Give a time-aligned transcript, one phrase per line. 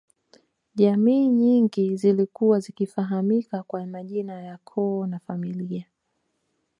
[0.75, 5.85] Jamii nyingi zilikuwa zikifahamika kwa majina ya Koo na familia